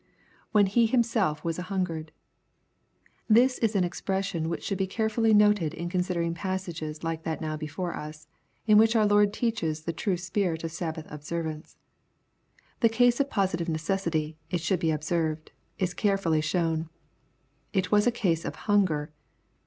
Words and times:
[When 0.51 0.65
himself 0.65 1.43
was 1.45 1.59
an 1.59 1.65
hungered.] 1.65 2.11
This 3.29 3.59
is 3.59 3.75
an 3.75 3.83
expression 3.83 4.49
which 4.49 4.63
should 4.63 4.79
be 4.79 4.87
carefiilly 4.87 5.31
noted 5.31 5.75
in 5.75 5.89
considering 5.89 6.33
passages 6.33 7.03
like 7.03 7.21
that 7.21 7.39
now 7.39 7.55
before 7.55 7.95
us, 7.95 8.25
in 8.65 8.79
which 8.79 8.95
our 8.95 9.05
Lord 9.05 9.31
teaches 9.31 9.83
the 9.83 9.93
true 9.93 10.17
spirit 10.17 10.63
of 10.63 10.71
Sabbath 10.71 11.05
observamce. 11.09 11.75
The 12.79 12.89
case 12.89 13.19
of 13.19 13.29
positive 13.29 13.69
necessity, 13.69 14.39
it 14.49 14.61
should 14.61 14.79
be 14.79 14.89
observed, 14.89 15.51
is 15.77 15.93
carefully 15.93 16.41
shovm. 16.41 16.89
It 17.71 17.91
was 17.91 18.07
a 18.07 18.11
case 18.11 18.43
of 18.43 18.55
"hunger." 18.65 19.11